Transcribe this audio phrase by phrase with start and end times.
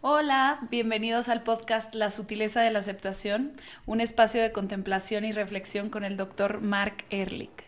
[0.00, 5.90] Hola, bienvenidos al podcast La sutileza de la aceptación, un espacio de contemplación y reflexión
[5.90, 7.67] con el doctor Mark Ehrlich.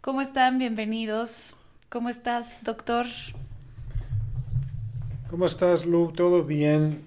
[0.00, 0.60] ¿Cómo están?
[0.60, 1.57] Bienvenidos.
[1.90, 3.06] ¿Cómo estás, doctor?
[5.30, 6.12] ¿Cómo estás, Lu?
[6.12, 7.02] ¿Todo bien?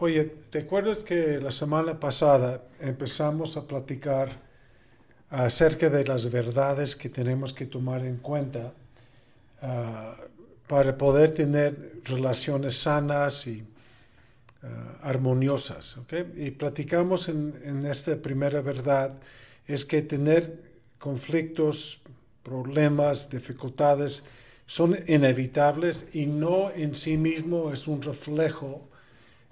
[0.00, 4.30] oye, ¿te acuerdas que la semana pasada empezamos a platicar
[5.30, 8.72] acerca de las verdades que tenemos que tomar en cuenta
[9.62, 10.16] ah,
[10.66, 13.62] para poder tener relaciones sanas y
[14.64, 15.96] ah, armoniosas?
[16.34, 19.12] Y platicamos en, en esta primera verdad
[19.68, 20.58] es que tener
[20.98, 22.00] conflictos
[22.42, 24.24] problemas, dificultades,
[24.66, 28.88] son inevitables y no en sí mismo es un reflejo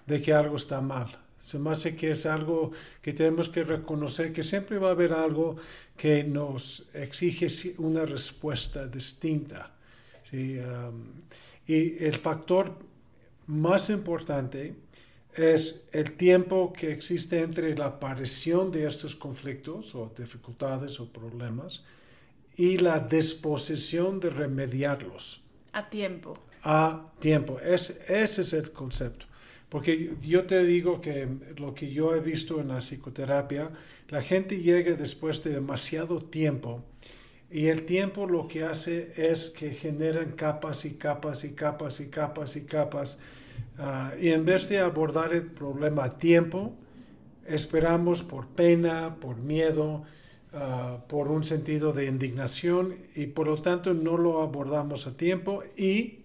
[0.06, 1.18] de que algo está mal.
[1.40, 5.12] Se me hace que es algo que tenemos que reconocer, que siempre va a haber
[5.12, 5.56] algo
[5.96, 7.46] que nos exige
[7.78, 9.72] una respuesta distinta.
[10.32, 11.14] Um,
[11.66, 12.76] y el factor
[13.46, 14.74] más importante
[15.34, 21.84] es el tiempo que existe entre la aparición de estos conflictos o dificultades o problemas
[22.56, 25.42] y la disposición de remediarlos.
[25.72, 26.34] A tiempo.
[26.62, 27.60] A tiempo.
[27.60, 29.26] Es, ese es el concepto.
[29.68, 33.70] Porque yo te digo que lo que yo he visto en la psicoterapia,
[34.08, 36.84] la gente llega después de demasiado tiempo
[37.50, 42.08] y el tiempo lo que hace es que generan capas y capas y capas y
[42.08, 43.18] capas y capas.
[43.78, 46.74] Ah, y en vez de abordar el problema a tiempo,
[47.46, 50.04] esperamos por pena, por miedo,
[50.52, 55.62] Ah, por un sentido de indignación y por lo tanto no lo abordamos a tiempo
[55.76, 56.20] y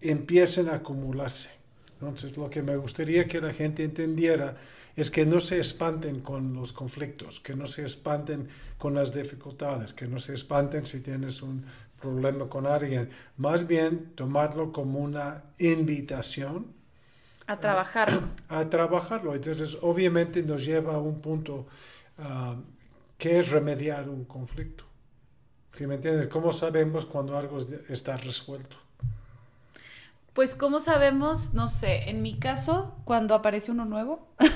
[0.00, 1.50] empiecen a acumularse.
[1.94, 4.56] Entonces lo que me gustaría que la gente entendiera
[4.94, 9.92] es que no se espanten con los conflictos, que no se espanten con las dificultades,
[9.92, 11.66] que no se espanten si tienes un
[12.00, 16.72] problema con alguien, más bien tomarlo como una invitación.
[17.46, 18.22] A trabajarlo.
[18.48, 19.34] A, trabajarlo.
[19.34, 21.66] Entonces, obviamente nos lleva a un punto
[22.18, 22.56] ah,
[23.18, 24.84] ¿Qué es remediar un conflicto?
[25.72, 26.28] ¿Sí me entiendes?
[26.28, 28.76] ¿Cómo sabemos cuando algo está resuelto?
[30.32, 31.54] Pues, ¿cómo sabemos?
[31.54, 34.28] No sé, en mi caso, cuando aparece uno nuevo.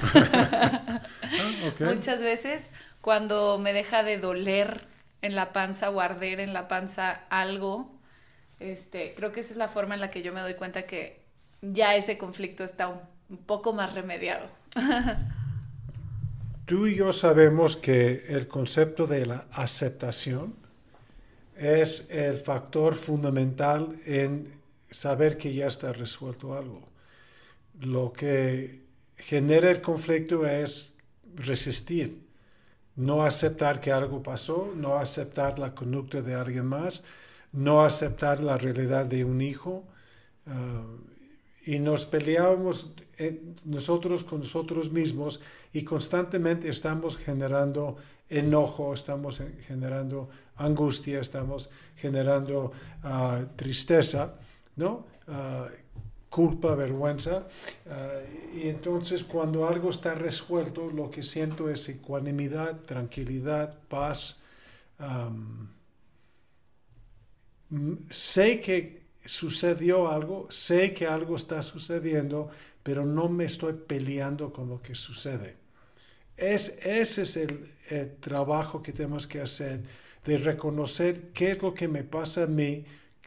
[1.82, 4.86] Ah, Muchas veces, cuando me deja de doler
[5.22, 7.90] en la panza o arder en la panza algo,
[8.58, 11.22] este, creo que esa es la forma en la que yo me doy cuenta que
[11.62, 14.48] ya ese conflicto está un poco más remediado.
[16.70, 20.54] Tú y yo sabemos que el concepto de la aceptación
[21.56, 24.52] es el factor fundamental en
[24.88, 26.88] saber que ya está resuelto algo.
[27.80, 28.84] Lo que
[29.16, 30.94] genera el conflicto es
[31.34, 32.22] resistir,
[32.94, 37.02] no aceptar que algo pasó, no aceptar la conducta de alguien más,
[37.50, 39.88] no aceptar la realidad de un hijo.
[40.46, 40.84] Ah,
[41.70, 45.40] y nos peleamos eh, nosotros con nosotros mismos
[45.72, 47.96] y constantemente estamos generando
[48.28, 52.72] enojo, estamos generando angustia, estamos generando
[53.04, 54.34] ah, tristeza,
[54.74, 55.06] ¿no?
[55.28, 55.68] Ah,
[56.28, 57.46] culpa, vergüenza.
[57.88, 58.18] Ah,
[58.52, 64.40] y entonces cuando algo está resuelto, lo que siento es ecuanimidad, tranquilidad, paz.
[68.10, 72.50] sé que sucedió algo, sé que algo está sucediendo,
[72.82, 75.56] pero no me estoy peleando con lo que sucede.
[76.36, 79.82] Es, ese es el, trabajo que tenemos que hacer,
[80.24, 82.84] de reconocer qué es lo que me pasa a mí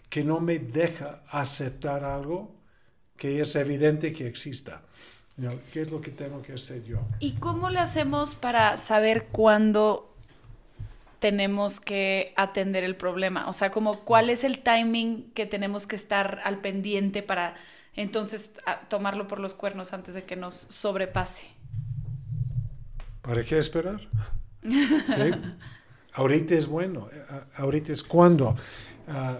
[0.09, 2.55] que no me deja aceptar algo
[3.17, 4.83] que es evidente que exista.
[5.71, 6.99] ¿Qué es lo que tengo que hacer yo?
[7.19, 10.12] ¿Y cómo le hacemos para saber cuándo
[11.23, 13.47] tenemos que atender el problema?
[13.47, 17.55] O sea, como cuál es el timing que tenemos que estar al pendiente para
[17.96, 18.52] entonces
[18.90, 21.47] tomarlo por los cuernos antes de que nos sobrepase.
[23.22, 24.02] ¿Para qué esperar?
[26.11, 27.08] Ahorita es bueno,
[27.55, 28.58] ahorita es cuando.
[29.08, 29.37] Ah,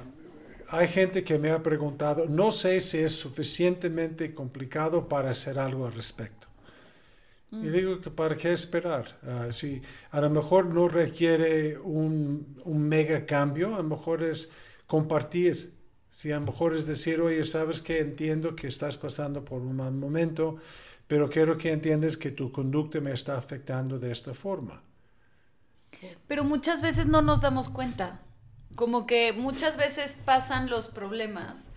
[0.70, 5.86] hay gente que me ha preguntado, no sé si es suficientemente complicado para hacer algo
[5.86, 6.48] al respecto.
[7.62, 7.72] Y mm.
[7.72, 9.20] digo que para qué esperar.
[9.22, 14.50] Uh, si a lo mejor no requiere un, un, mega cambio, a lo mejor es
[14.88, 15.74] compartir
[16.12, 19.76] Si a lo mejor es decir, oye, sabes que entiendo que estás pasando por un
[19.76, 20.58] mal momento,
[21.08, 24.82] pero quiero que entiendas que tu conducta me está afectando de esta forma.
[26.28, 28.20] Pero muchas veces no nos damos cuenta.
[28.76, 31.70] Como que muchas veces pasan los problemas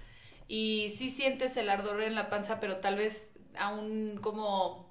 [0.48, 4.85] y sí sientes el ardor en la panza, pero tal vez aún como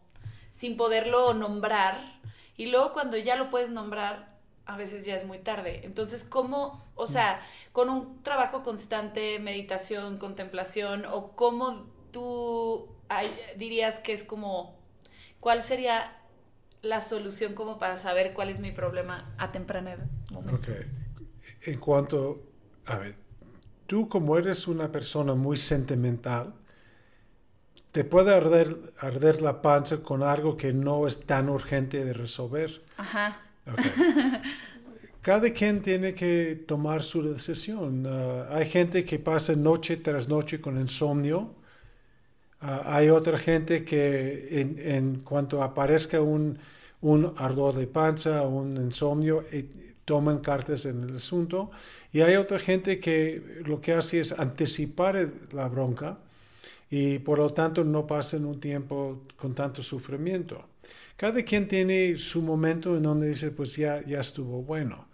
[0.55, 2.19] sin poderlo nombrar.
[2.57, 5.81] Y luego cuando ya lo puedes nombrar, a veces ya es muy tarde.
[5.83, 7.41] Entonces, ¿cómo, o sea,
[7.71, 12.87] con un trabajo constante, meditación, contemplación, o cómo tú
[13.57, 14.79] dirías que es como,
[15.39, 16.17] ¿cuál sería
[16.81, 20.07] la solución como para saber cuál es mi problema a temprana edad?
[20.51, 20.69] Ok.
[21.63, 22.41] En cuanto,
[22.85, 23.17] a ver,
[23.85, 26.53] tú como eres una persona muy sentimental,
[27.95, 32.81] te puede arder, arder la panza con algo que no es tan urgente de resolver.
[32.97, 33.39] Ajá.
[35.21, 38.05] Cada quien tiene que tomar su decisión.
[38.05, 41.55] Ah, hay gente que pasa noche tras noche con insomnio.
[42.59, 46.59] Ah, hay otra gente que en, en cuanto aparezca un,
[46.99, 49.69] un, ardor de panza, un insomnio, eh,
[50.03, 51.71] toman cartas en el asunto.
[52.11, 56.17] Y hay otra gente que lo que hace es anticipar la bronca
[56.89, 60.69] y por lo tanto no pasen un tiempo con tanto sufrimiento.
[61.15, 65.07] Cada quien tiene su momento en donde dice, pues ya, ya estuvo bueno.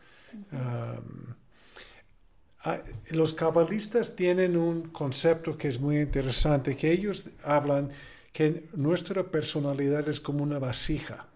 [3.10, 7.92] los cabalistas tienen un concepto que es muy interesante, que ellos hablan
[8.34, 11.28] que nuestra personalidad es como una vasija.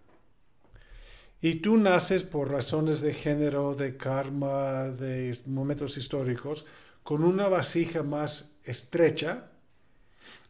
[1.41, 6.65] Y tú naces por razones de género, de karma, de momentos históricos,
[7.03, 9.51] con una vasija más estrecha,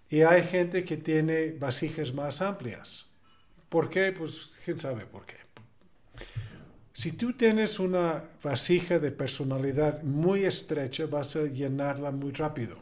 [0.09, 3.09] y hay gente que tiene vasijas más amplias.
[3.69, 4.11] ¿Por qué?
[4.11, 5.37] Pues quién sabe por qué.
[6.93, 12.77] Si tú tienes una vasija de personalidad muy estrecha, vas a llenarla muy rápido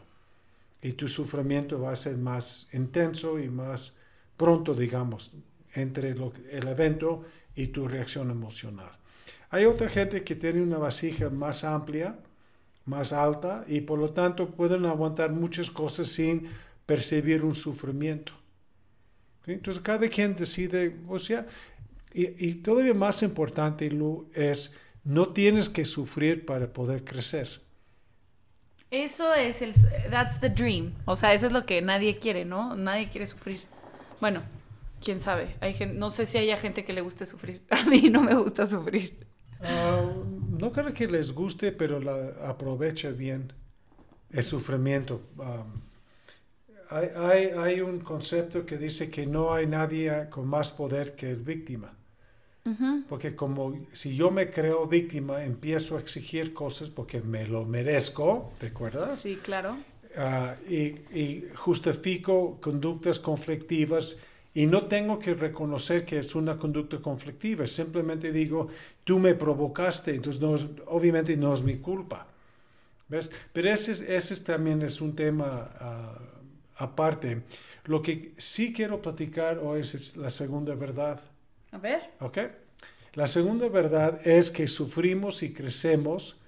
[0.80, 3.96] y tu sufrimiento va a ser más intenso y más
[4.36, 5.32] pronto, digamos,
[5.72, 7.24] entre el evento
[7.56, 8.90] y tu reacción emocional.
[9.50, 12.18] Hay otra gente que tiene una vasija más amplia,
[12.84, 16.48] más alta y por lo tanto pueden aguantar muchas cosas sin
[16.86, 18.32] percibir un sufrimiento.
[19.46, 21.46] Entonces cada quien decide, o sea,
[22.12, 27.60] y, todavía más importante, Lu, es no tienes que sufrir para poder crecer.
[28.90, 29.74] Eso es el,
[30.10, 30.94] that's the dream.
[31.04, 32.76] O sea, eso es lo que nadie quiere, ¿no?
[32.76, 33.60] Nadie quiere sufrir.
[34.20, 34.42] Bueno,
[35.02, 35.56] quién sabe.
[35.60, 37.62] Hay no sé si haya gente que le guste sufrir.
[37.70, 39.16] A mí no me gusta sufrir.
[39.60, 40.04] Ah,
[40.50, 43.52] no creo que les guste, pero la aprovecha bien
[44.30, 45.22] el sufrimiento.
[46.94, 51.42] Hay, hay, un concepto que dice que no hay nadie con más poder que el
[51.42, 51.92] víctima.
[53.08, 58.52] Porque como si yo me creo víctima, empiezo a exigir cosas porque me lo merezco,
[58.58, 59.20] ¿te acuerdas?
[59.20, 59.76] Sí, claro.
[60.16, 64.16] Ah, y, y, justifico conductas conflictivas
[64.54, 68.68] y no tengo que reconocer que es una conducta conflictiva, simplemente digo,
[69.02, 70.54] tú me provocaste, entonces no
[70.86, 72.28] obviamente no es mi culpa.
[73.08, 73.30] ¿Ves?
[73.52, 75.70] Pero ese, ese también es un tema...
[75.80, 76.18] Ah,
[76.76, 77.42] aparte.
[77.84, 81.20] Lo que sí quiero platicar hoy es la segunda verdad.
[81.72, 82.10] A ver.
[82.20, 82.38] ¿Ok?
[83.14, 86.40] La segunda verdad es que sufrimos y crecemos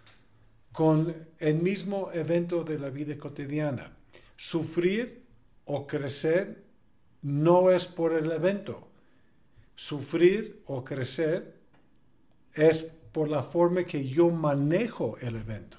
[0.73, 3.96] con el mismo evento de la vida cotidiana.
[4.37, 5.23] Sufrir
[5.64, 6.64] o crecer
[7.23, 8.88] no es por el evento.
[9.75, 11.54] Sufrir o crecer
[12.54, 15.78] es por la forma que yo manejo el evento.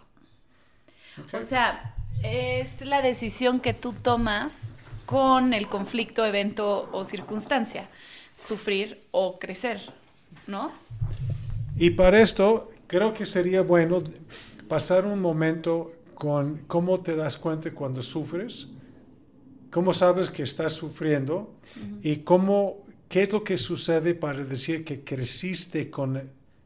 [1.34, 4.70] O sea, es la decisión que tú tomas
[5.06, 7.90] con el conflicto, evento o circunstancia,
[8.36, 9.82] sufrir o crecer,
[10.48, 10.72] ¿no?
[11.78, 14.04] Y para esto creo que sería bueno
[14.68, 18.68] pasar un momento con cómo te das cuenta cuando sufres,
[19.72, 21.54] cómo sabes que estás sufriendo
[22.02, 26.22] y cómo, qué es lo que sucede para decir que creciste con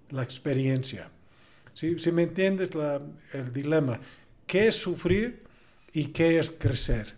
[0.10, 1.10] la experiencia.
[1.74, 2.72] Si, me entiendes
[3.34, 4.00] el dilema,
[4.52, 5.40] qué es sufrir
[5.94, 7.14] y qué es crecer.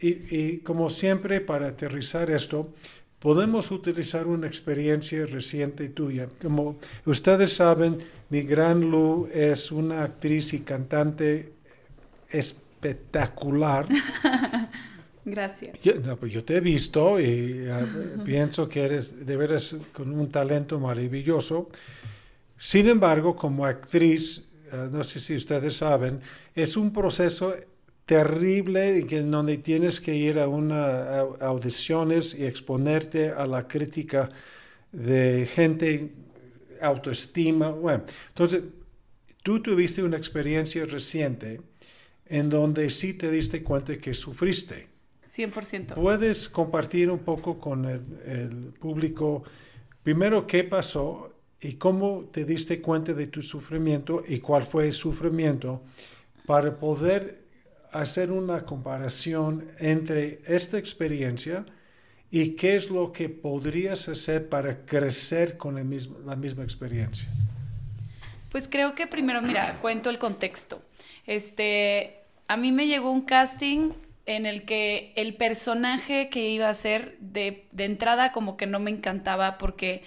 [0.00, 2.72] Y, como siempre, para aterrizar esto,
[3.18, 6.28] podemos utilizar una experiencia reciente tuya.
[6.40, 7.98] Como ustedes saben,
[8.30, 11.54] mi gran Lu es una actriz y cantante
[12.28, 13.88] espectacular.
[15.24, 15.80] Gracias.
[15.82, 17.66] Yo, pues yo te he visto y
[18.24, 21.68] pienso que eres de veras con un talento maravilloso.
[22.56, 26.20] Sin embargo, como actriz, no sé si ustedes saben,
[26.54, 27.54] es un proceso
[28.06, 34.28] terrible en donde tienes que ir a una audiciones y exponerte a la crítica
[34.92, 36.12] de gente,
[36.80, 37.70] autoestima.
[37.70, 38.62] Bueno, entonces,
[39.42, 41.60] tú tuviste una experiencia reciente
[42.26, 44.88] en donde sí te diste cuenta que sufriste.
[45.34, 45.94] 100%.
[45.94, 49.42] ¿Puedes compartir un poco con el, el público,
[50.02, 51.33] primero, qué pasó
[51.64, 55.80] y cómo te diste cuenta de tu sufrimiento y cuál fue el sufrimiento
[56.44, 57.42] para poder
[57.90, 61.64] hacer una comparación entre esta experiencia
[62.30, 67.26] y qué es lo que podrías hacer para crecer con la misma experiencia?
[68.52, 70.82] Pues creo que primero, mira, cuento el contexto.
[71.26, 73.92] Este, a mí me llegó un casting
[74.26, 78.80] en el que el personaje que iba a ser de, de entrada como que no
[78.80, 80.02] me encantaba porque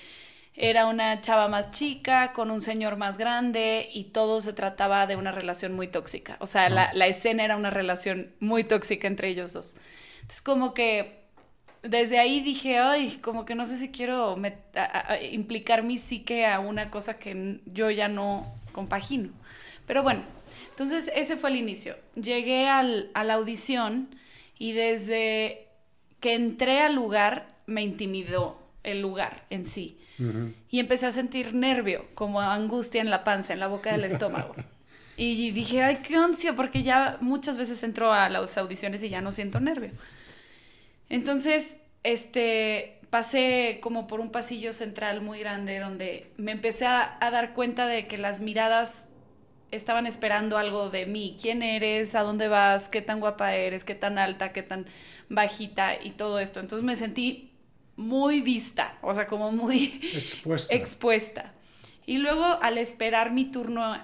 [0.59, 5.15] era una chava más chica con un señor más grande y todo se trataba de
[5.15, 6.37] una relación muy tóxica.
[6.39, 9.75] O sea, la, la, escena era una relación muy tóxica entre ellos dos.
[10.15, 11.19] Entonces como que
[11.83, 14.35] desde ahí dije, ay, como que no sé si quiero
[14.75, 19.29] a, a, implicar mi psique a una cosa que yo ya no compagino.
[19.85, 20.23] Pero bueno,
[20.71, 21.95] entonces ese fue el inicio.
[22.15, 24.09] Llegué al, a la audición
[24.57, 25.67] y desde
[26.19, 29.96] que entré al lugar me intimidó el lugar en sí
[30.69, 34.55] y empecé a sentir nervio, como angustia en la panza, en la boca del estómago.
[35.17, 39.21] y dije, ay, qué ansia, porque ya muchas veces entro a las audiciones y ya
[39.21, 39.91] no siento nervio.
[41.09, 47.31] Entonces, este, pasé como por un pasillo central muy grande donde me empecé a, a,
[47.31, 49.05] dar cuenta de que las miradas
[49.71, 51.37] estaban esperando algo de mí.
[51.41, 52.15] ¿Quién eres?
[52.15, 52.89] ¿A dónde vas?
[52.89, 53.83] ¿Qué tan guapa eres?
[53.83, 54.53] ¿Qué tan alta?
[54.53, 54.85] ¿Qué tan
[55.29, 56.01] bajita?
[56.01, 56.59] Y todo esto.
[56.59, 57.46] Entonces me sentí
[57.97, 60.73] muy vista, o sea, como muy expuesta.
[60.73, 61.53] expuesta.
[62.05, 63.97] Y luego al esperar mi turno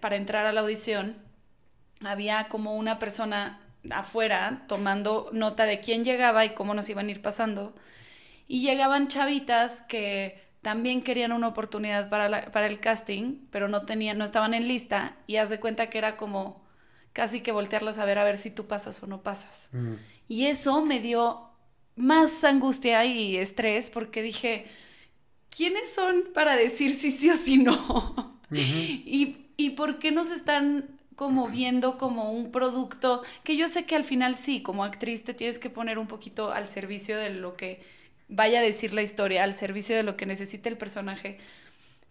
[0.00, 1.16] para entrar a la audición,
[2.00, 7.10] había como una persona afuera tomando nota de quién llegaba y cómo nos iban a
[7.10, 7.74] ir pasando.
[8.48, 13.86] Y llegaban chavitas que también querían una oportunidad para, la, para el casting, pero no
[13.86, 16.64] tenían, no estaban en lista y haz de cuenta que era como
[17.12, 19.68] casi que voltearlas a ver a ver si tú pasas o no pasas.
[19.72, 19.94] Mm.
[20.28, 21.45] Y eso me dio
[21.96, 24.66] más angustia y estrés porque dije,
[25.50, 28.40] ¿quiénes son para decir sí sí o sí no?
[29.04, 33.96] y, ¿Y por qué nos están como viendo como un producto que yo sé que
[33.96, 37.56] al final sí, como actriz te tienes que poner un poquito al servicio de lo
[37.56, 37.82] que
[38.28, 41.38] vaya a decir la historia, al servicio de lo que necesite el personaje.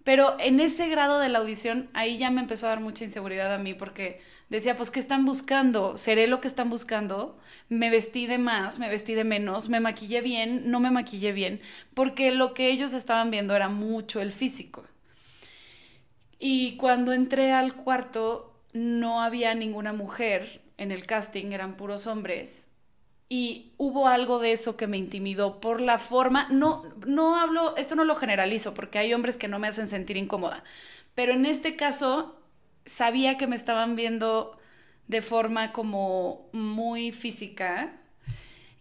[0.03, 3.53] Pero en ese grado de la audición, ahí ya me empezó a dar mucha inseguridad
[3.53, 5.97] a mí porque decía, pues, ¿qué están buscando?
[5.97, 7.37] ¿Seré lo que están buscando?
[7.69, 11.61] Me vestí de más, me vestí de menos, me maquillé bien, no me maquillé bien,
[11.93, 14.85] porque lo que ellos estaban viendo era mucho el físico.
[16.39, 22.67] Y cuando entré al cuarto, no había ninguna mujer en el casting, eran puros hombres.
[23.27, 27.95] Y hubo algo de eso que me intimidó por la forma, no, no hablo, esto
[27.95, 30.63] no lo generalizo porque hay hombres que no me hacen sentir incómoda,
[31.15, 32.35] pero en este caso
[32.85, 34.57] sabía que me estaban viendo
[35.07, 37.93] de forma como muy física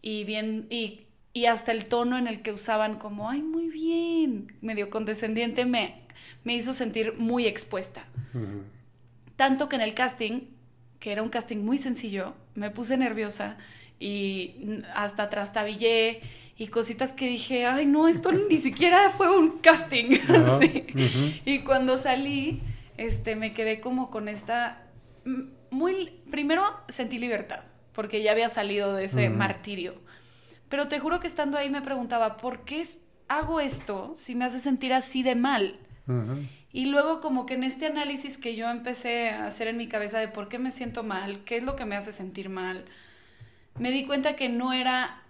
[0.00, 4.52] y bien, y, y hasta el tono en el que usaban como, ay, muy bien,
[4.60, 6.02] medio condescendiente, me,
[6.44, 8.04] me hizo sentir muy expuesta.
[9.36, 10.42] Tanto que en el casting,
[11.00, 13.56] que era un casting muy sencillo, me puse nerviosa
[13.98, 16.20] y hasta trastabillé
[16.56, 20.18] y cositas que dije, ay, no, esto ni siquiera fue un casting.
[20.60, 20.86] sí.
[21.44, 22.60] Y cuando salí,
[22.96, 24.86] este, me quedé como con esta,
[25.70, 30.00] muy, primero sentí libertad, porque ya había salido de ese martirio.
[30.68, 32.84] Pero te juro que estando ahí me preguntaba, ¿por qué
[33.28, 35.78] hago esto si me hace sentir así de mal?
[36.72, 40.18] Y luego como que en este análisis que yo empecé a hacer en mi cabeza
[40.18, 42.84] de por qué me siento mal, qué es lo que me hace sentir mal,
[43.78, 45.22] me di cuenta que no era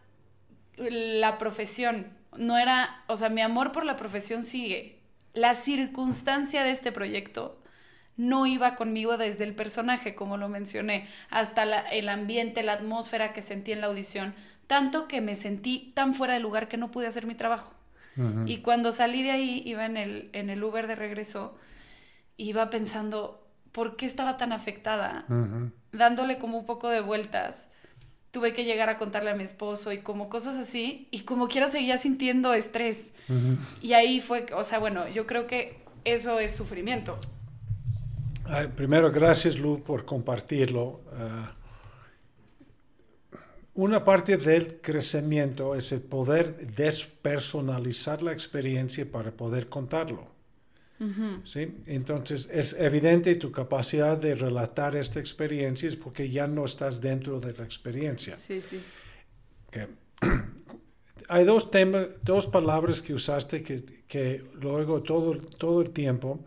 [0.76, 4.93] la profesión, no era, o sea, mi amor por la profesión sigue.
[5.34, 7.60] La circunstancia de este proyecto
[8.16, 13.42] no iba conmigo desde el personaje, como lo mencioné, hasta el ambiente, la atmósfera que
[13.42, 14.34] sentí en la audición,
[14.68, 17.74] tanto que me sentí tan fuera de lugar que no pude hacer mi trabajo.
[18.46, 21.58] Y cuando salí de ahí, iba en el, en el Uber de regreso,
[22.36, 25.24] iba pensando, ¿por qué estaba tan afectada?
[25.90, 27.68] Dándole como un poco de vueltas
[28.34, 31.70] tuve que llegar a contarle a mi esposo y como cosas así, y como quiera
[31.70, 33.12] seguía sintiendo estrés.
[33.80, 37.16] Y ahí fue, o sea, bueno, yo creo que eso es sufrimiento.
[38.76, 41.00] primero, gracias Lu por compartirlo.
[41.12, 41.54] Ah,
[43.74, 50.33] una parte del crecimiento es el poder despersonalizar la experiencia para poder contarlo.
[51.44, 51.82] ¿Sí?
[51.86, 57.40] Entonces es evidente tu capacidad de relatar esta experiencia es porque ya no estás dentro
[57.40, 58.36] de la experiencia.
[58.36, 58.80] Sí, sí.
[59.68, 59.86] Okay.
[61.28, 66.44] Hay dos, temas, dos palabras que usaste que, que, luego todo, todo el tiempo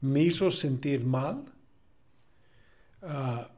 [0.00, 1.44] me hizo sentir mal.
[3.02, 3.50] Uh, ah,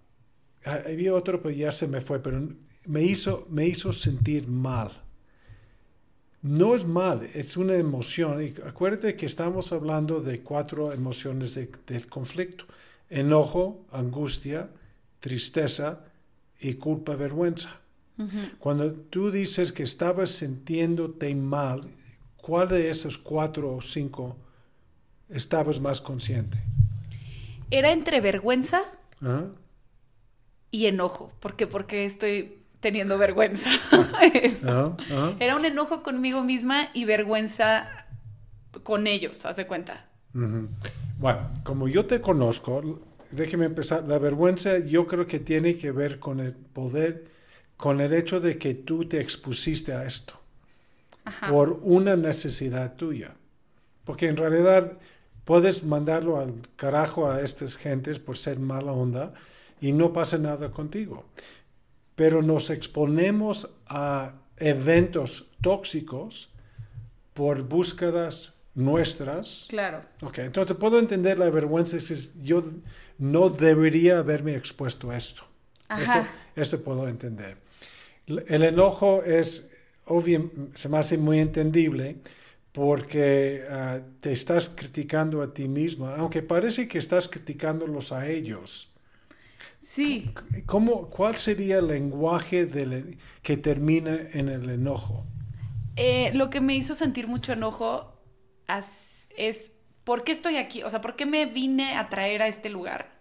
[0.64, 2.48] había otro, pero ya se me fue, pero
[2.86, 5.03] me hizo, me hizo sentir mal.
[6.44, 8.42] No es mal, es una emoción.
[8.42, 12.66] Y acuérdate que estamos hablando de cuatro emociones del conflicto.
[13.08, 14.68] Enojo, angustia,
[15.20, 16.04] tristeza
[16.60, 17.80] y culpa, vergüenza.
[18.58, 21.88] Cuando tú dices que estabas sintiéndote mal,
[22.36, 24.36] ¿cuál de esos cuatro o cinco
[25.30, 26.58] estabas más consciente?
[27.70, 28.82] Era entre vergüenza
[30.70, 31.32] y enojo.
[31.40, 31.66] ¿Por qué?
[31.66, 33.70] Porque estoy teniendo vergüenza.
[35.40, 37.88] Era un enojo conmigo misma y vergüenza
[38.82, 40.06] con ellos, haz de cuenta.
[40.34, 43.00] Bueno, como yo te conozco,
[43.30, 44.04] déjeme empezar.
[44.06, 47.24] La vergüenza yo creo que tiene que ver con el poder,
[47.78, 50.34] con el hecho de que tú te expusiste a esto
[51.48, 53.34] por una necesidad tuya.
[54.04, 54.98] Porque en realidad
[55.46, 59.32] puedes mandarlo al carajo a estas gentes por ser mala onda
[59.80, 61.24] y no pasa nada contigo
[62.14, 66.50] pero nos exponemos a eventos tóxicos
[67.32, 69.66] por búsquedas nuestras.
[69.68, 70.02] Claro.
[70.22, 72.64] Ok, entonces puedo entender la vergüenza si yo
[73.18, 75.42] no debería haberme expuesto a esto.
[75.90, 77.56] Eso, eso, puedo entender.
[78.26, 79.70] El enojo es,
[80.06, 82.16] obvio, se me hace muy entendible
[82.72, 88.90] porque ah, te estás criticando a ti mismo, aunque parece que estás criticándolos a ellos.
[89.84, 90.30] Sí.
[90.64, 92.68] ¿Cómo, ¿Cuál sería el lenguaje
[93.42, 95.26] que termina en el enojo?
[95.96, 98.18] Eh, lo que me hizo sentir mucho enojo
[99.36, 99.72] es,
[100.04, 100.82] ¿por qué estoy aquí?
[100.82, 103.20] O sea, ¿por qué me vine a traer a este lugar?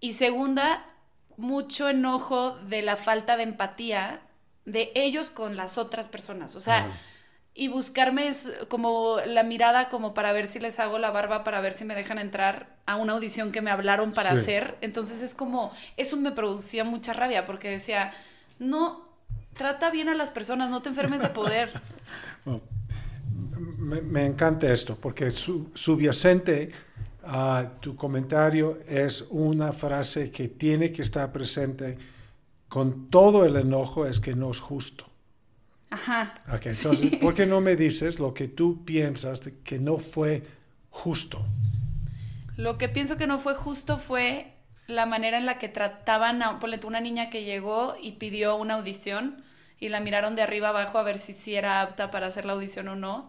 [0.00, 0.86] Y segunda,
[1.36, 4.22] mucho enojo de la falta de empatía
[4.64, 6.56] de ellos con las otras personas.
[6.56, 6.90] O sea,
[7.54, 11.60] y buscarme es como la mirada como para ver si les hago la barba, para
[11.60, 14.76] ver si me dejan entrar a una audición que me hablaron para hacer.
[14.80, 18.12] Entonces es como, eso me producía mucha rabia porque decía,
[18.58, 19.04] no,
[19.54, 21.72] trata bien a las personas, no te enfermes de poder.
[23.78, 26.72] me, encanta esto porque su, subyacente
[27.24, 31.98] a tu comentario es una frase que tiene que estar presente
[32.68, 35.09] con todo el enojo, es que no es justo.
[35.90, 36.34] Ajá.
[36.52, 40.44] Ok, entonces, ¿por qué no me dices lo que tú piensas que no fue
[40.90, 41.44] justo?
[42.56, 44.54] Lo que pienso que no fue justo fue
[44.86, 49.42] la manera en la que trataban a una niña que llegó y pidió una audición
[49.78, 52.52] y la miraron de arriba abajo a ver si sí era apta para hacer la
[52.52, 53.28] audición o no.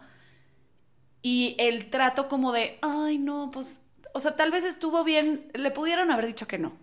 [1.22, 5.70] Y el trato como de, ay, no, pues, o sea, tal vez estuvo bien, le
[5.70, 6.76] pudieron haber dicho que no,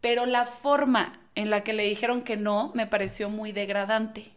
[0.00, 4.32] pero la forma en la que le dijeron que no me pareció muy degradante.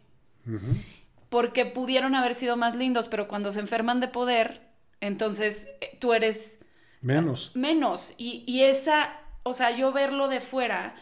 [1.28, 4.62] Porque pudieron haber sido más lindos, pero cuando se enferman de poder,
[5.00, 6.58] entonces eh, tú eres...
[7.00, 7.52] Menos.
[7.54, 8.14] Menos.
[8.18, 10.96] Y, y esa, o sea, yo verlo de fuera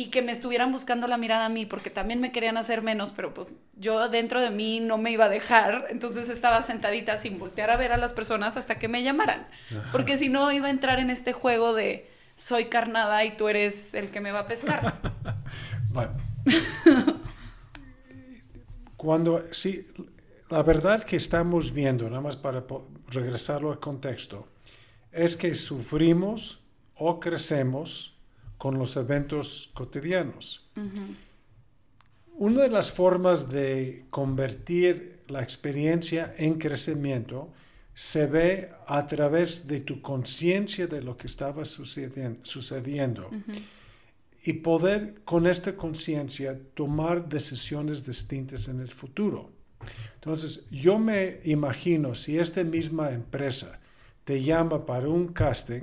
[0.00, 3.12] y que me estuvieran buscando la mirada a mí, porque también me querían hacer menos,
[3.14, 7.38] pero pues yo dentro de mí no me iba a dejar, entonces estaba sentadita sin
[7.38, 9.46] voltear a ver a las personas hasta que me llamaran,
[9.92, 13.92] porque si no iba a entrar en este juego de soy carnada y tú eres
[13.92, 15.00] el que me va a pescar.
[15.90, 16.12] bueno.
[19.00, 19.86] Cuando, sí,
[20.50, 22.66] la verdad que estamos viendo, nada más para
[23.08, 24.46] regresarlo al contexto,
[25.10, 26.60] es que sufrimos
[26.96, 28.14] o crecemos
[28.58, 30.68] con los eventos cotidianos.
[32.36, 37.48] Una de las formas de convertir la experiencia en crecimiento
[37.94, 43.30] se ve a través de tu conciencia de lo que estaba sucediendo
[44.42, 49.50] y poder con esta conciencia tomar decisiones distintas en el futuro.
[50.14, 53.78] Entonces, yo me imagino si esta misma empresa
[54.24, 55.82] te llama para un casting,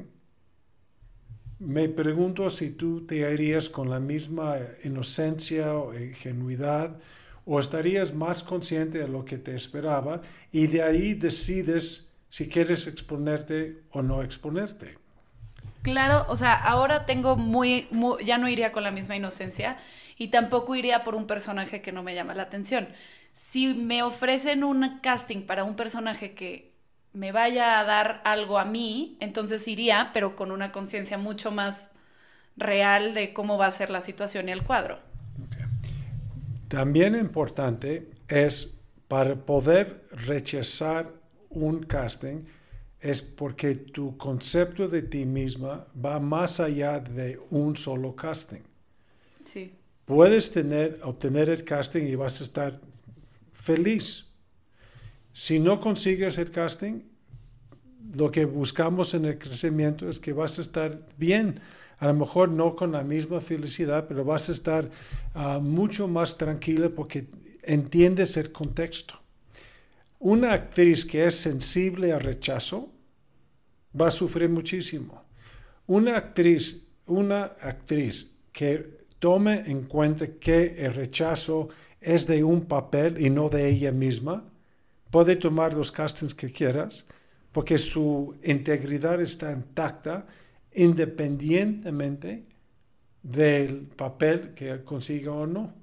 [1.60, 7.00] me pregunto si tú te harías con la misma inocencia o ingenuidad
[7.46, 12.86] o estarías más consciente de lo que te esperaba y de ahí decides si quieres
[12.88, 14.98] exponerte o no exponerte.
[15.88, 17.88] Claro, o sea, ahora tengo muy,
[18.22, 19.78] ya no iría con la misma inocencia
[20.18, 22.90] y tampoco iría por un personaje que no me llama la atención.
[23.32, 26.74] Si me ofrecen un casting para un personaje que
[27.14, 31.88] me vaya a dar algo a mí, entonces iría, pero con una conciencia mucho más
[32.58, 35.00] real de cómo va a ser la situación y el cuadro.
[36.68, 41.14] También importante es para poder rechazar
[41.50, 42.44] un casting,
[43.00, 48.62] es porque tu concepto de ti misma va más allá de un solo casting.
[49.46, 49.72] Sí.
[50.06, 52.80] Puedes tener, obtener el casting y vas a estar
[53.54, 54.26] feliz.
[55.34, 57.02] Si no consigues el casting,
[58.16, 61.60] lo que buscamos en el crecimiento es que vas a estar bien.
[62.00, 64.90] A lo mejor no con la misma felicidad, pero vas a estar
[65.34, 67.28] ah, mucho más tranquila porque
[67.64, 69.20] entiendes el contexto.
[70.20, 72.92] Una actriz que es sensible al rechazo
[74.00, 75.24] va a sufrir muchísimo.
[75.86, 81.70] Una actriz, una actriz que tome en cuenta que el rechazo
[82.02, 84.44] es de un papel y no de ella misma,
[85.12, 87.06] puede tomar los castings que quieras,
[87.52, 90.26] porque su integridad está intacta
[90.74, 92.44] independientemente
[93.24, 95.74] del papel que consiga o no.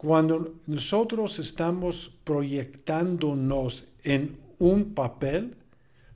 [0.00, 5.58] Cuando nosotros estamos proyectándonos en un papel,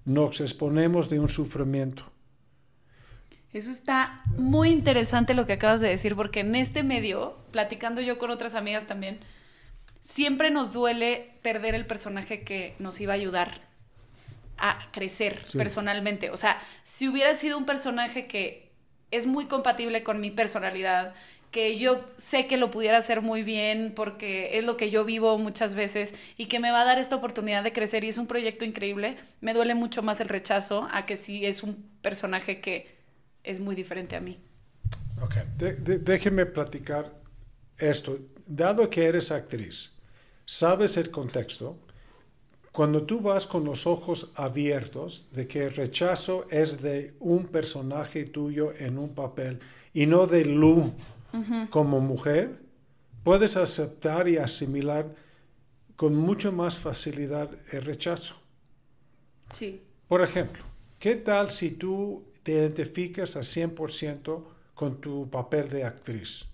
[0.07, 2.11] nos exponemos de un sufrimiento.
[3.53, 8.17] Eso está muy interesante lo que acabas de decir, porque en este medio, platicando yo
[8.17, 9.19] con otras amigas también,
[10.01, 13.69] siempre nos duele perder el personaje que nos iba a ayudar
[14.57, 16.31] a crecer personalmente.
[16.31, 18.65] O sea, si hubiera sido un personaje que
[19.11, 21.15] es muy compatible con mi personalidad,
[21.55, 25.39] que yo sé que lo pudiera hacer muy bien porque es lo que yo vivo
[25.39, 28.27] muchas veces y que me va a dar esta oportunidad de crecer y es un
[28.27, 32.97] proyecto increíble, me duele mucho más el rechazo a que si es un personaje que
[33.45, 34.41] es muy diferente a mí.
[35.23, 37.13] Ok, déjeme platicar
[37.79, 38.19] esto.
[38.49, 39.97] Dado que eres actriz,
[40.45, 41.79] sabes el contexto,
[42.73, 48.25] cuando tú vas con los ojos abiertos de que el rechazo es de un personaje
[48.25, 49.61] tuyo en un papel
[49.93, 50.93] y no de Lu
[51.71, 52.61] como mujer,
[53.23, 55.15] puedes aceptar y asimilar
[55.97, 58.37] con mucho más facilidad el rechazo.
[59.53, 59.83] Sí.
[60.09, 60.65] Por ejemplo,
[60.99, 64.45] ¿qué tal si tú te identificas a 100%
[64.75, 66.45] con tu papel de actriz.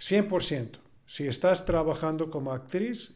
[0.00, 0.78] 100%.
[1.06, 3.14] Si estás trabajando como actriz,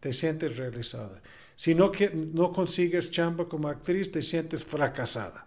[0.00, 1.22] te sientes realizada.
[1.54, 5.46] Si no, que, no consigues chamba como actriz, te sientes fracasada.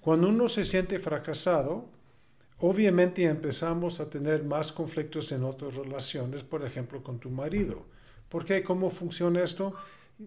[0.00, 1.88] Cuando uno se siente fracasado,
[2.66, 7.84] obviamente empezamos a tener más conflictos en otras relaciones, por ejemplo, con tu marido.
[8.30, 8.62] ¿Por qué?
[8.62, 9.74] ¿Cómo funciona esto?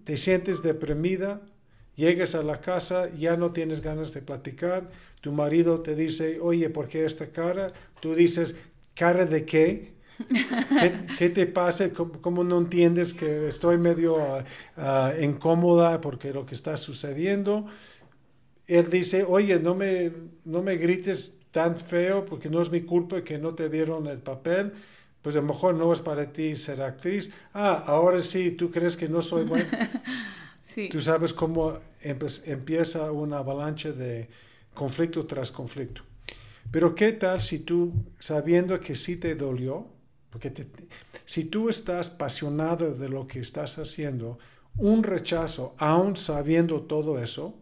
[0.04, 1.42] Te sientes deprimida,
[1.98, 6.70] Llegas a la casa, ya no tienes ganas de platicar, tu marido te dice, oye,
[6.70, 7.74] ¿por qué esta cara?
[8.00, 8.56] Tú dices,
[8.94, 9.94] ¿cara de qué?
[11.18, 11.90] ¿Qué, te pasa?
[11.92, 14.46] ¿Cómo, no entiendes que estoy medio ah,
[14.78, 17.66] ah, incómoda porque lo que está sucediendo?
[18.68, 20.12] Él dice, oye, no me,
[20.46, 24.20] no me grites tan feo porque no es mi culpa que no te dieron el
[24.20, 24.74] papel.
[25.22, 27.32] Pues a lo mejor no es para ti ser actriz.
[27.54, 30.02] Ah, ahora sí, tú crees que no soy buena.
[30.92, 34.30] Tú sabes cómo empieza una avalancha de
[34.74, 36.02] conflicto tras conflicto.
[36.72, 39.88] Pero ¿qué tal si tú, sabiendo que sí te dolió,
[40.30, 40.68] porque
[41.26, 44.38] si tú estás apasionado de lo que estás haciendo,
[44.78, 47.56] un rechazo, aún sabiendo todo eso,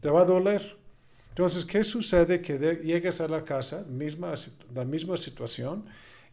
[0.00, 0.78] te va a doler.
[1.36, 2.40] Entonces, ¿qué sucede?
[2.40, 4.32] Que llegas a la casa, misma,
[4.74, 5.84] la misma situación,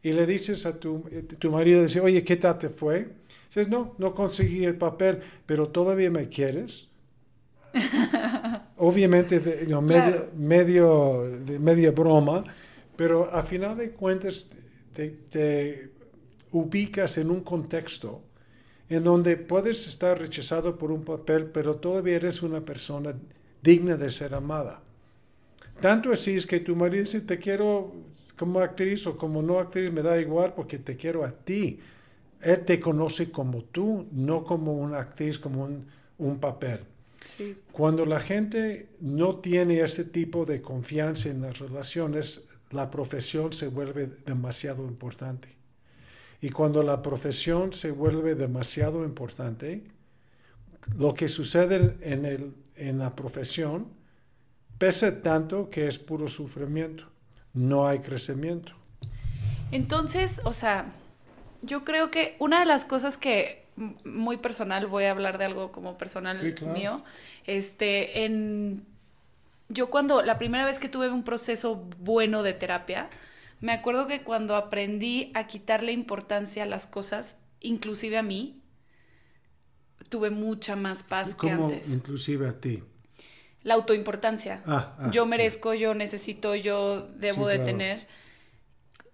[0.01, 3.09] y le dices a tu, eh, tu marido, dice, oye, ¿qué tal te fue?
[3.49, 6.87] Dices, no, no conseguí el papel, pero todavía me quieres.
[8.77, 9.41] Obviamente,
[9.81, 12.45] medio, medio, de media broma,
[12.95, 14.49] pero a final de cuentas
[14.93, 15.89] te, te
[16.53, 18.21] ubicas en un contexto
[18.87, 23.13] en donde puedes estar rechazado por un papel, pero todavía eres una persona
[23.61, 24.79] digna de ser amada.
[25.83, 27.93] Tanto así es que tu marido dice, te quiero
[28.37, 31.81] como actriz o como no actriz, me da igual porque te quiero a ti.
[32.39, 35.67] Él te conoce como tú, no como una actriz, como
[36.17, 36.85] un, papel.
[37.73, 43.67] Cuando la gente no tiene ese tipo de confianza en las relaciones, la profesión se
[43.67, 45.49] vuelve demasiado importante.
[46.39, 49.83] Y cuando la profesión se vuelve demasiado importante,
[50.97, 54.01] lo que sucede en, el, en la profesión
[54.77, 57.05] pesa tanto que es puro sufrimiento.
[57.53, 58.73] No hay crecimiento.
[59.71, 60.93] Entonces, o sea,
[61.62, 63.63] yo creo que una de las cosas que
[64.05, 67.03] muy personal, voy a hablar de algo como personal mío,
[67.45, 68.86] este, en,
[69.69, 73.09] yo cuando, la primera vez que tuve un proceso bueno de terapia,
[73.62, 78.62] me acuerdo que cuando aprendí a quitarle importancia a las cosas, inclusive a mí,
[80.09, 81.89] tuve mucha más paz que antes.
[81.89, 82.83] Inclusive a ti.
[83.63, 84.62] La autoimportancia.
[84.65, 88.08] Ah, ah, yo merezco, yo necesito, yo debo de tener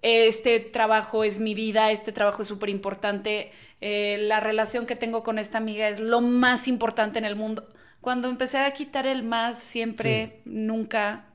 [0.02, 5.24] este trabajo es mi vida, este trabajo es súper importante, eh, la relación que tengo
[5.24, 7.68] con esta amiga es lo más importante en el mundo.
[8.02, 11.26] Cuando empecé a quitar el más, siempre, nunca,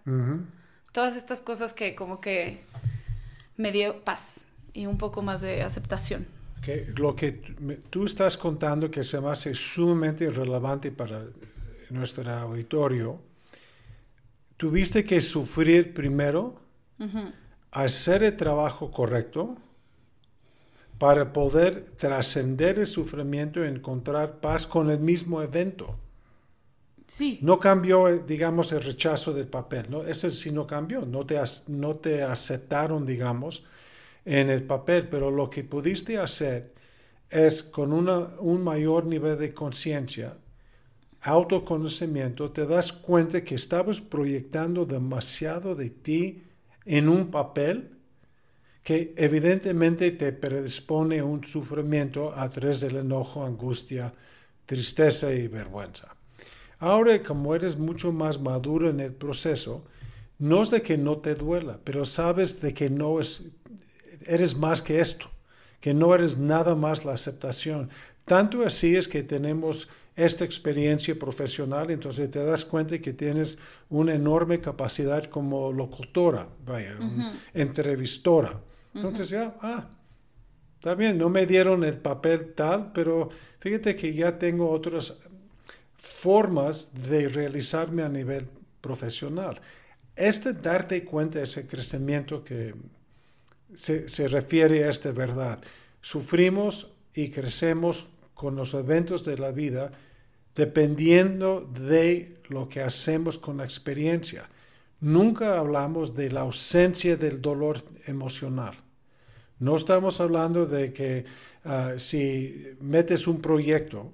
[0.92, 2.64] todas estas cosas que como que
[3.57, 6.27] me dio paz y un poco más de aceptación.
[6.62, 7.33] que lo que
[7.90, 11.22] tú estás contando que se me hace sumamente relevante para
[11.94, 13.20] nuestro auditorio,
[14.57, 16.61] tuviste que sufrir primero,
[17.70, 19.57] hacer el trabajo correcto,
[20.98, 25.98] para poder trascender el sufrimiento y encontrar paz con el mismo evento.
[27.07, 27.38] Sí.
[27.42, 30.04] No cambió, digamos, el rechazo del papel, ¿no?
[30.04, 33.64] Ese sí no cambió, no te, no te aceptaron, digamos,
[34.24, 36.72] en el papel, pero lo que pudiste hacer
[37.28, 40.37] es con una, un mayor nivel de conciencia,
[41.24, 46.42] autoconocimiento, te das cuenta que estabas proyectando demasiado de ti
[46.84, 47.90] en un papel
[48.82, 54.12] que evidentemente te predispone a un sufrimiento a través del enojo, angustia,
[54.66, 56.14] tristeza y vergüenza.
[56.78, 59.87] Ahora, como eres mucho más maduro en el proceso,
[60.38, 63.44] no es de que no te duela, pero sabes de que no es,
[64.26, 65.30] eres más que esto,
[65.80, 67.88] que no eres nada más la aceptación.
[68.26, 74.14] Tanto así es que tenemos esta experiencia profesional, entonces te das cuenta que tienes una
[74.14, 76.96] enorme capacidad como locutora, vaya,
[77.53, 78.61] entrevistora.
[78.94, 79.88] Entonces ya, ah,
[80.74, 85.20] está bien, no me dieron el papel tal, pero fíjate que ya tengo otras
[85.96, 88.46] formas de realizarme a nivel
[88.81, 89.61] profesional.
[90.14, 92.72] Este darte cuenta de ese crecimiento que
[93.74, 95.59] se, se refiere a esta verdad.
[96.00, 99.92] Sufrimos y crecemos con los eventos de la vida
[100.54, 104.48] dependiendo de lo que hacemos con la experiencia.
[105.00, 108.74] Nunca hablamos de la ausencia del dolor emocional.
[109.58, 111.24] No estamos hablando de que
[111.64, 114.12] ah, si metes un proyecto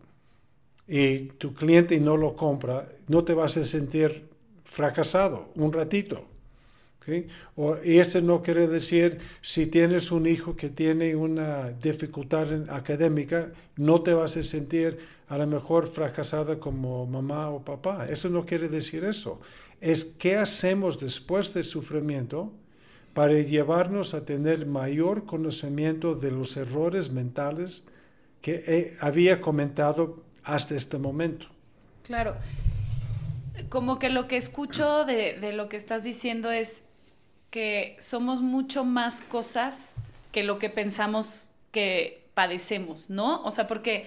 [0.88, 4.28] y tu cliente no lo compra, no te vas a sentir
[4.64, 6.26] fracasado un ratito.
[7.06, 14.02] Y eso no quiere decir si tienes un hijo que tiene una dificultad académica, no
[14.02, 18.06] te vas a sentir a lo mejor fracasada como mamá o papá.
[18.08, 19.40] Eso no quiere decir eso.
[19.80, 22.52] Es qué hacemos después del sufrimiento
[23.14, 27.86] para llevarnos a tener mayor conocimiento de los errores mentales
[28.42, 31.46] que había comentado hasta este momento.
[32.02, 32.36] Claro.
[33.68, 36.84] Como que lo que escucho de, de lo que estás diciendo es
[37.50, 39.92] que somos mucho más cosas
[40.32, 43.42] que lo que pensamos que padecemos, ¿no?
[43.42, 44.06] O sea, porque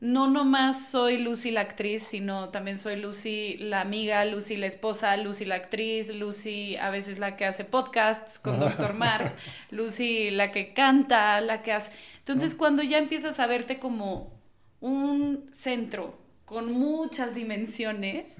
[0.00, 5.16] no nomás soy Lucy la actriz, sino también soy Lucy la amiga, Lucy la esposa,
[5.16, 8.94] Lucy la actriz, Lucy a veces la que hace podcasts con Dr.
[8.94, 9.34] Mark,
[9.70, 11.90] Lucy la que canta, la que hace...
[12.18, 14.38] Entonces cuando ya empiezas a verte como
[14.80, 18.36] un centro con muchas dimensiones,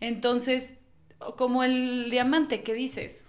[0.00, 0.74] entonces
[1.36, 3.24] como el diamante que dices,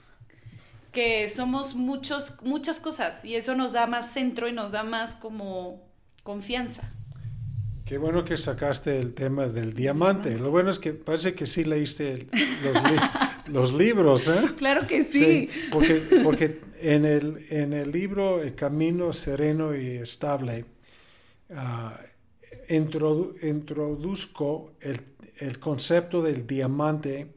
[0.91, 5.15] que somos muchos, muchas cosas y eso nos da más centro y nos da más
[5.15, 5.83] como
[6.23, 6.91] confianza.
[7.85, 10.37] Qué bueno que sacaste el tema del diamante.
[10.37, 12.27] Lo bueno es que parece que sí leíste
[13.47, 14.41] los, libros, ¿eh?
[14.57, 15.49] Claro que sí.
[15.71, 20.65] porque porque en, el, en el libro El Camino Sereno y Estable
[21.55, 21.99] ah,
[22.69, 25.01] introduzco el,
[25.39, 27.27] el concepto del diamante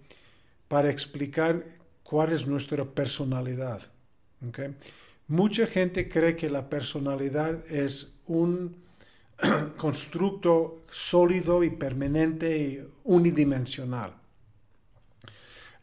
[0.69, 1.65] para explicar
[2.13, 3.81] cuál es nuestra personalidad.
[5.29, 8.77] Mucha gente cree que la personalidad es un
[9.79, 14.13] constructo sólido y permanente y unidimensional.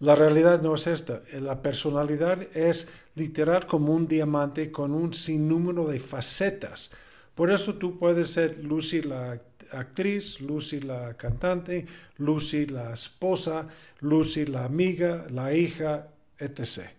[0.01, 1.23] La realidad no es esta.
[1.33, 6.91] La personalidad es literal como un diamante con un sinnúmero de facetas.
[7.33, 11.87] Por eso tú puedes ser Lucy la actriz, Lucy la cantante,
[12.17, 13.67] Lucy la esposa,
[14.01, 16.07] Lucy la amiga, la hija,
[16.39, 16.89] etc.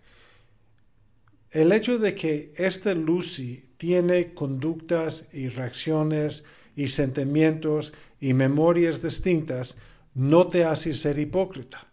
[1.51, 9.77] El hecho de que esta Lucy tiene conductas y reacciones y sentimientos y memorias distintas,
[10.13, 11.87] no te hace ser hipócrita.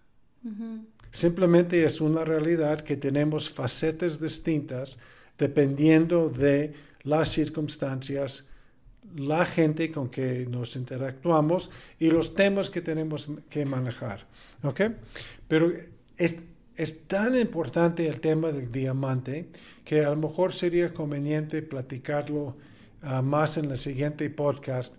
[1.11, 4.99] Simplemente es una realidad que tenemos facetas distintas
[5.39, 8.47] dependiendo de las circunstancias,
[9.17, 14.27] la gente con que nos interactuamos y los temas que tenemos que manejar.
[15.49, 15.73] Pero
[16.17, 16.45] es,
[16.79, 19.49] es tan importante el tema del diamante
[19.85, 22.57] que a lo mejor sería conveniente platicarlo
[23.03, 24.95] ah, más en el siguiente podcast,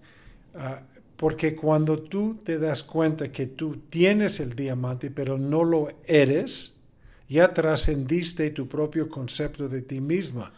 [0.56, 0.82] ah,
[1.15, 6.76] porque cuando tú te das cuenta que tú tienes el diamante pero no lo eres,
[7.30, 10.52] ya trascendiste tu propio concepto de ti misma.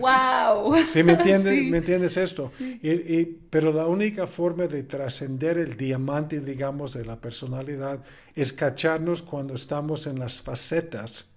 [0.00, 0.76] ¡Wow!
[0.92, 2.52] ¿Sí me entiendes, ¿me entiendes esto?
[2.60, 8.02] Y, pero la única forma de trascender el diamante, digamos, de la personalidad
[8.34, 11.32] es cacharnos cuando estamos en las facetas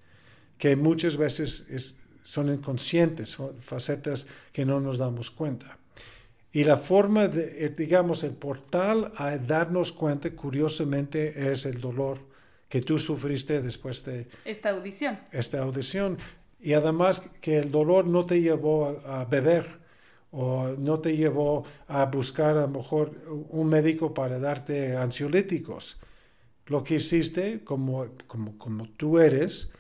[0.58, 5.78] que muchas veces son inconscientes, facetas que no nos damos cuenta.
[6.54, 12.20] Y la forma de, eh, digamos, el portal a darnos cuenta, curiosamente, es el dolor
[12.68, 15.20] que tú sufriste después de esta audición.
[15.32, 16.18] Esta audición.
[16.62, 19.80] Y además que el dolor no te llevó a, beber
[20.32, 23.12] o no te llevó a buscar a lo mejor
[23.50, 26.00] un médico para darte ansiolíticos.
[26.68, 29.72] Lo que hiciste, como, como, como tú eres,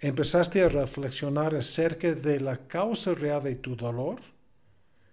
[0.00, 4.20] empezaste a reflexionar acerca de la causa real de tu dolor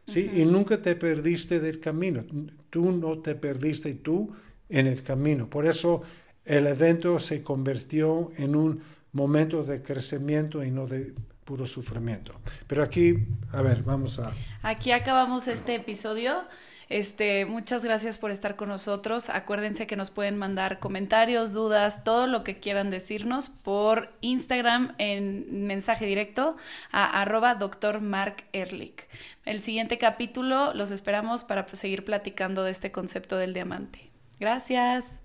[0.07, 0.31] ¿sí?
[0.33, 2.23] Y nunca te perdiste del camino.
[2.69, 4.33] Tú no te perdiste tú
[4.69, 5.49] en el camino.
[5.49, 6.01] Por eso
[6.43, 8.81] el evento se convirtió en un
[9.15, 11.13] momento de crecimiento y no de
[11.45, 12.33] puro sufrimiento.
[12.67, 14.33] Pero aquí, a ver, vamos a...
[14.61, 16.35] Aquí acabamos este episodio.
[16.89, 19.29] Este, muchas gracias por estar con nosotros.
[19.29, 25.65] Acuérdense que nos pueden mandar comentarios, dudas, todo lo que quieran decirnos por Instagram en
[25.65, 26.57] mensaje directo
[26.91, 29.07] a arroba doctor Mark Ehrlich.
[29.45, 34.11] El siguiente capítulo los esperamos para seguir platicando de este concepto del diamante.
[34.39, 35.24] Gracias.